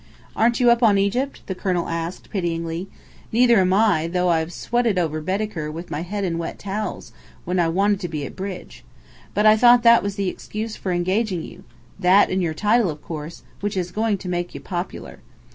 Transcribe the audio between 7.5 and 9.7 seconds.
I wanted to be at bridge. But I